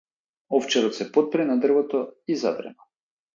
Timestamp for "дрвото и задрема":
1.59-2.89